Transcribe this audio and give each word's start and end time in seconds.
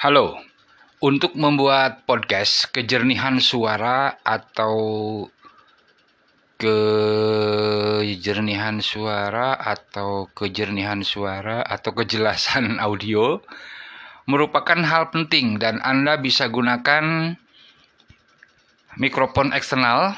Halo, 0.00 0.32
untuk 1.04 1.36
membuat 1.36 2.08
podcast 2.08 2.72
kejernihan 2.72 3.36
suara 3.36 4.16
atau 4.24 4.72
kejernihan 6.56 8.80
suara 8.80 9.60
atau 9.60 10.32
kejernihan 10.32 11.04
suara 11.04 11.60
atau 11.68 11.92
kejelasan 11.92 12.80
audio 12.88 13.44
merupakan 14.24 14.80
hal 14.80 15.12
penting 15.12 15.60
dan 15.60 15.84
Anda 15.84 16.16
bisa 16.16 16.48
gunakan 16.48 17.36
mikrofon 18.96 19.52
eksternal. 19.52 20.16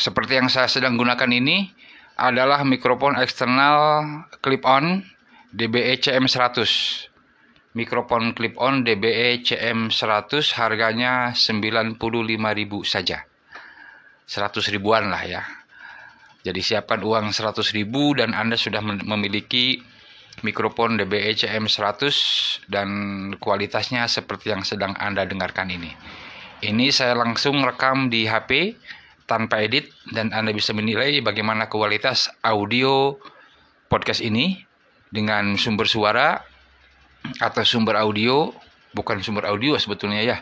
Seperti 0.00 0.40
yang 0.40 0.48
saya 0.48 0.72
sedang 0.72 0.96
gunakan 0.96 1.28
ini 1.28 1.76
adalah 2.16 2.64
mikrofon 2.64 3.20
eksternal 3.20 4.00
clip-on 4.40 5.04
DBE 5.52 6.00
CM100 6.00 7.09
mikrofon 7.74 8.34
clip-on 8.34 8.82
DBE 8.82 9.46
CM100 9.46 10.58
harganya 10.58 11.30
95.000 11.30 11.98
saja. 12.82 13.22
100 14.26 14.74
ribuan 14.74 15.10
lah 15.10 15.22
ya. 15.26 15.42
Jadi 16.40 16.60
siapkan 16.64 17.02
uang 17.04 17.34
100 17.34 17.76
ribu 17.76 18.16
dan 18.16 18.32
Anda 18.32 18.56
sudah 18.56 18.80
memiliki 18.82 19.82
mikrofon 20.40 20.96
DBE 20.96 21.36
CM100 21.36 22.02
dan 22.72 22.88
kualitasnya 23.36 24.08
seperti 24.08 24.54
yang 24.54 24.64
sedang 24.64 24.96
Anda 24.96 25.28
dengarkan 25.28 25.68
ini. 25.68 25.92
Ini 26.60 26.92
saya 26.92 27.16
langsung 27.16 27.60
rekam 27.60 28.08
di 28.08 28.24
HP 28.24 28.76
tanpa 29.28 29.62
edit 29.62 29.92
dan 30.10 30.32
Anda 30.34 30.50
bisa 30.50 30.74
menilai 30.74 31.20
bagaimana 31.22 31.70
kualitas 31.70 32.32
audio 32.42 33.14
podcast 33.86 34.24
ini 34.24 34.58
dengan 35.10 35.54
sumber 35.58 35.86
suara 35.86 36.49
atau 37.40 37.62
sumber 37.64 38.00
audio 38.00 38.52
bukan 38.92 39.22
sumber 39.22 39.48
audio 39.48 39.76
sebetulnya 39.76 40.22
ya. 40.22 40.38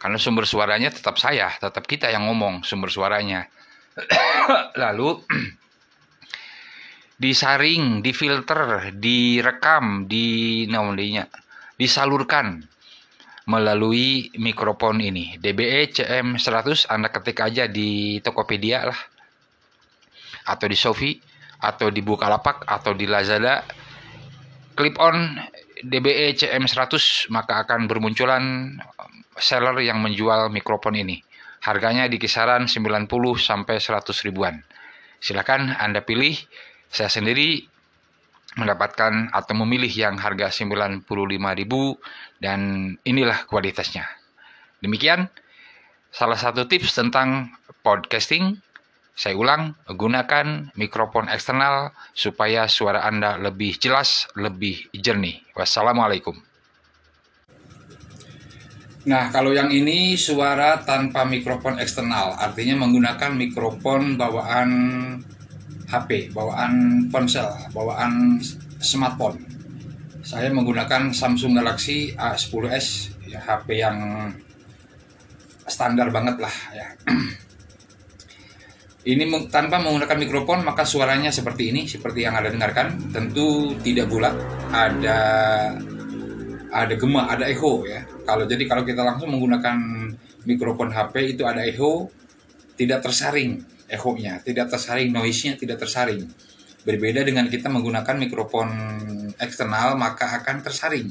Karena 0.00 0.16
sumber 0.16 0.48
suaranya 0.48 0.88
tetap 0.88 1.20
saya 1.20 1.52
tetap 1.60 1.84
kita 1.84 2.08
yang 2.08 2.24
ngomong 2.26 2.64
sumber 2.64 2.88
suaranya. 2.88 3.44
Lalu 4.82 5.20
disaring 7.24 8.00
difilter 8.00 8.92
direkam 8.96 10.08
di 10.08 10.64
namanya 10.66 11.28
disalurkan 11.76 12.64
melalui 13.50 14.30
mikrofon 14.38 15.02
ini. 15.02 15.36
DBE 15.36 15.90
CM100 15.90 16.88
Anda 16.88 17.10
ketik 17.10 17.42
aja 17.42 17.66
di 17.66 18.22
Tokopedia 18.22 18.88
lah. 18.88 19.00
Atau 20.48 20.70
di 20.70 20.78
Shopee 20.78 21.20
atau 21.60 21.92
di 21.92 22.00
Bukalapak 22.00 22.64
atau 22.64 22.96
di 22.96 23.04
Lazada 23.04 23.60
clip 24.80 24.96
on 24.96 25.36
DBE 25.84 26.40
CM100 26.40 27.28
maka 27.28 27.68
akan 27.68 27.84
bermunculan 27.84 28.76
um, 28.80 29.12
seller 29.36 29.76
yang 29.84 30.00
menjual 30.00 30.48
mikrofon 30.48 30.96
ini. 30.96 31.20
Harganya 31.60 32.08
di 32.08 32.16
kisaran 32.16 32.64
90 32.64 33.04
sampai 33.36 33.76
100 33.76 34.24
ribuan. 34.24 34.64
Silakan 35.20 35.76
Anda 35.76 36.00
pilih. 36.00 36.32
Saya 36.88 37.12
sendiri 37.12 37.60
mendapatkan 38.56 39.28
atau 39.36 39.54
memilih 39.60 39.92
yang 39.92 40.16
harga 40.16 40.48
95.000 40.48 41.04
dan 42.40 42.60
inilah 43.04 43.44
kualitasnya. 43.44 44.08
Demikian 44.80 45.28
salah 46.08 46.40
satu 46.40 46.64
tips 46.64 46.96
tentang 46.96 47.52
podcasting 47.84 48.56
saya 49.14 49.36
ulang, 49.36 49.76
gunakan 49.84 50.72
mikrofon 50.74 51.28
eksternal 51.28 51.92
supaya 52.16 52.64
suara 52.70 53.04
Anda 53.04 53.36
lebih 53.36 53.76
jelas, 53.76 54.30
lebih 54.32 54.88
jernih. 54.96 55.44
Wassalamualaikum. 55.52 56.36
Nah, 59.00 59.32
kalau 59.32 59.56
yang 59.56 59.72
ini 59.72 60.12
suara 60.12 60.84
tanpa 60.84 61.24
mikrofon 61.24 61.80
eksternal, 61.80 62.36
artinya 62.36 62.84
menggunakan 62.84 63.32
mikrofon 63.32 64.20
bawaan 64.20 64.70
HP, 65.88 66.36
bawaan 66.36 67.08
ponsel, 67.08 67.48
bawaan 67.72 68.36
smartphone. 68.76 69.40
Saya 70.20 70.52
menggunakan 70.52 71.16
Samsung 71.16 71.56
Galaxy 71.56 72.12
A10s, 72.12 73.16
ya 73.24 73.40
HP 73.40 73.80
yang 73.80 74.28
standar 75.64 76.12
banget 76.12 76.36
lah 76.36 76.54
ya. 76.76 76.88
Ini 79.00 79.24
tanpa 79.48 79.80
menggunakan 79.80 80.18
mikrofon 80.20 80.60
maka 80.60 80.84
suaranya 80.84 81.32
seperti 81.32 81.72
ini, 81.72 81.88
seperti 81.88 82.28
yang 82.28 82.36
Anda 82.36 82.52
dengarkan. 82.52 83.08
Tentu 83.08 83.72
tidak 83.80 84.12
bulat, 84.12 84.36
ada 84.68 85.18
ada 86.70 86.94
gema, 86.94 87.26
ada 87.32 87.48
echo 87.48 87.88
ya. 87.88 88.04
Kalau 88.28 88.44
jadi 88.44 88.60
kalau 88.68 88.84
kita 88.84 89.00
langsung 89.00 89.32
menggunakan 89.32 89.76
mikrofon 90.44 90.92
HP 90.92 91.36
itu 91.36 91.48
ada 91.48 91.64
echo, 91.64 92.12
tidak 92.76 93.00
tersaring 93.00 93.64
echo-nya, 93.90 94.38
tidak 94.44 94.70
tersaring 94.70 95.10
noise-nya, 95.10 95.58
tidak 95.58 95.82
tersaring. 95.82 96.30
Berbeda 96.86 97.26
dengan 97.26 97.50
kita 97.50 97.68
menggunakan 97.68 98.16
mikrofon 98.16 98.68
eksternal 99.36 99.98
maka 99.98 100.40
akan 100.40 100.62
tersaring. 100.62 101.10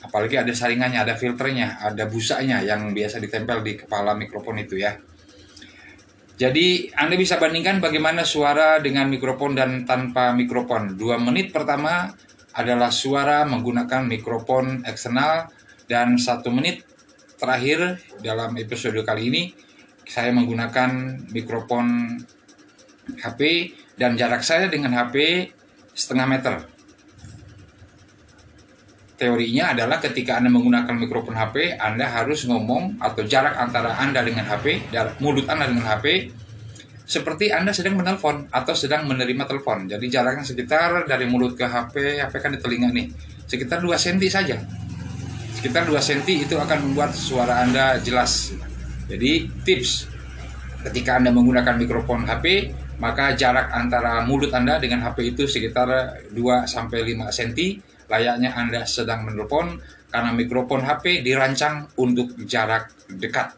Apalagi 0.00 0.40
ada 0.40 0.52
saringannya, 0.56 0.96
ada 1.04 1.12
filternya, 1.18 1.76
ada 1.84 2.08
busanya 2.08 2.64
yang 2.64 2.96
biasa 2.96 3.20
ditempel 3.20 3.60
di 3.60 3.76
kepala 3.76 4.16
mikrofon 4.16 4.56
itu 4.64 4.80
ya. 4.80 4.96
Jadi 6.40 6.88
Anda 6.96 7.20
bisa 7.20 7.36
bandingkan 7.36 7.84
bagaimana 7.84 8.24
suara 8.24 8.80
dengan 8.80 9.12
mikrofon 9.12 9.52
dan 9.52 9.84
tanpa 9.84 10.32
mikrofon. 10.32 10.96
Dua 10.96 11.20
menit 11.20 11.52
pertama 11.52 12.16
adalah 12.56 12.88
suara 12.88 13.44
menggunakan 13.44 14.08
mikrofon 14.08 14.80
eksternal 14.88 15.52
dan 15.84 16.16
satu 16.16 16.48
menit 16.48 16.88
terakhir 17.36 18.00
dalam 18.24 18.56
episode 18.56 18.96
kali 19.04 19.28
ini 19.28 19.42
saya 20.08 20.32
menggunakan 20.32 21.22
mikrofon 21.28 22.16
HP 23.20 23.40
dan 24.00 24.16
jarak 24.16 24.40
saya 24.40 24.72
dengan 24.72 24.96
HP 24.96 25.44
setengah 25.92 26.24
meter. 26.24 26.79
Teorinya 29.20 29.76
adalah 29.76 30.00
ketika 30.00 30.40
Anda 30.40 30.48
menggunakan 30.48 30.96
mikrofon 30.96 31.36
HP, 31.36 31.76
Anda 31.76 32.08
harus 32.08 32.48
ngomong 32.48 32.96
atau 33.04 33.20
jarak 33.20 33.52
antara 33.52 33.92
Anda 34.00 34.24
dengan 34.24 34.48
HP, 34.48 34.88
jarak 34.88 35.20
mulut 35.20 35.44
Anda 35.44 35.68
dengan 35.68 35.84
HP, 35.92 36.32
seperti 37.04 37.52
Anda 37.52 37.76
sedang 37.76 38.00
menelpon 38.00 38.48
atau 38.48 38.72
sedang 38.72 39.04
menerima 39.04 39.44
telepon. 39.44 39.92
Jadi 39.92 40.08
jaraknya 40.08 40.40
sekitar 40.40 41.04
dari 41.04 41.28
mulut 41.28 41.52
ke 41.52 41.68
HP, 41.68 42.16
HP 42.16 42.34
kan 42.40 42.56
di 42.56 42.64
telinga 42.64 42.88
nih, 42.96 43.12
sekitar 43.44 43.84
2 43.84 43.92
cm 43.92 44.24
saja. 44.24 44.56
Sekitar 45.52 45.84
2 45.84 46.00
cm 46.00 46.48
itu 46.48 46.56
akan 46.56 46.78
membuat 46.80 47.12
suara 47.12 47.60
Anda 47.60 48.00
jelas. 48.00 48.56
Jadi 49.04 49.52
tips, 49.68 50.08
ketika 50.88 51.20
Anda 51.20 51.28
menggunakan 51.28 51.76
mikrofon 51.76 52.24
HP, 52.24 52.72
maka 52.96 53.36
jarak 53.36 53.68
antara 53.68 54.24
mulut 54.24 54.48
Anda 54.56 54.80
dengan 54.80 55.04
HP 55.04 55.36
itu 55.36 55.44
sekitar 55.44 56.24
2 56.32 56.40
sampai 56.64 57.04
5 57.04 57.28
cm 57.28 57.84
layaknya 58.10 58.50
Anda 58.52 58.82
sedang 58.84 59.24
menelpon 59.24 59.78
karena 60.10 60.34
mikrofon 60.34 60.82
HP 60.82 61.22
dirancang 61.22 61.86
untuk 62.02 62.34
jarak 62.44 62.90
dekat. 63.06 63.54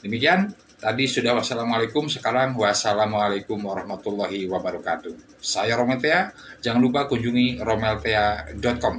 Demikian, 0.00 0.54
tadi 0.78 1.04
sudah 1.04 1.36
wassalamualaikum, 1.36 2.06
sekarang 2.06 2.54
wassalamualaikum 2.56 3.58
warahmatullahi 3.58 4.46
wabarakatuh. 4.46 5.42
Saya 5.42 5.76
Romeltea, 5.76 6.30
jangan 6.62 6.80
lupa 6.80 7.10
kunjungi 7.10 7.60
romeltea.com 7.60 8.94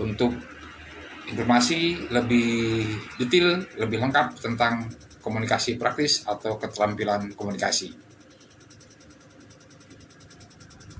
untuk 0.00 0.32
informasi 1.28 2.08
lebih 2.08 2.48
detail, 3.18 3.66
lebih 3.76 3.98
lengkap 4.00 4.40
tentang 4.40 4.88
komunikasi 5.22 5.78
praktis 5.78 6.22
atau 6.26 6.58
keterampilan 6.58 7.34
komunikasi. 7.34 8.11